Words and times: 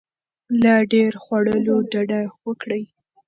له 0.61 0.73
ډیر 0.91 1.11
خوړلو 1.23 1.75
ډډه 1.91 2.21
وکړئ. 2.45 2.83